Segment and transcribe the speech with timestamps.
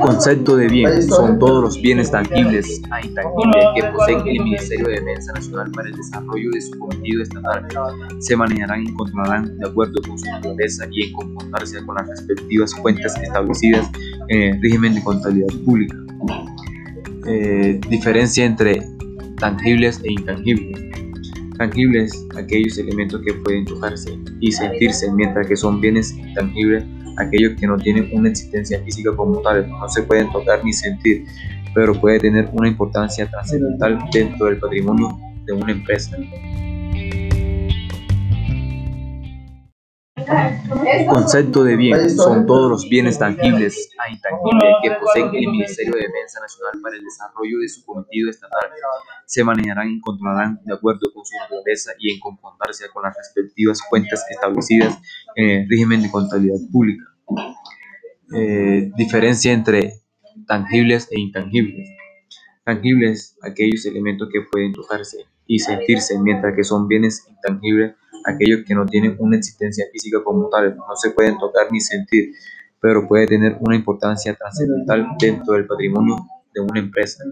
[0.00, 4.94] Concepto de bien son todos los bienes tangibles e intangibles que posee el Ministerio de
[4.94, 7.66] Defensa Nacional para el desarrollo de su cometido estatal.
[8.18, 12.74] Se manejarán y controlarán de acuerdo con su naturaleza y en conformarse con las respectivas
[12.74, 13.88] cuentas establecidas
[14.28, 15.96] en el régimen de contabilidad pública.
[17.26, 18.82] Eh, diferencia entre
[19.38, 20.91] tangibles e intangibles.
[21.58, 26.84] Tangibles, aquellos elementos que pueden tocarse y sentirse, mientras que son bienes intangibles
[27.18, 31.24] aquellos que no tienen una existencia física como tal, no se pueden tocar ni sentir,
[31.74, 36.16] pero puede tener una importancia trascendental dentro del patrimonio de una empresa.
[41.08, 46.00] Concepto de bien son todos los bienes tangibles e intangibles que posee el Ministerio de
[46.00, 48.70] Defensa Nacional para el desarrollo de su cometido estatal.
[49.26, 53.80] Se manejarán y controlarán de acuerdo con su naturaleza y en conformarse con las respectivas
[53.88, 54.98] cuentas establecidas
[55.36, 57.04] en el régimen de contabilidad pública.
[58.34, 60.02] Eh, diferencia entre
[60.46, 61.88] tangibles e intangibles.
[62.64, 68.74] Tangibles, aquellos elementos que pueden tocarse y sentirse, mientras que son bienes intangibles, aquellos que
[68.74, 72.32] no tienen una existencia física como tal, no se pueden tocar ni sentir,
[72.80, 76.16] pero puede tener una importancia trascendental dentro del patrimonio
[76.52, 77.24] de una empresa.